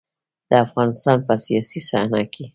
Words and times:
د 0.49 0.51
افغانستان 0.65 1.17
په 1.27 1.33
سياسي 1.43 1.79
صحنه 1.89 2.21
کې. 2.33 2.45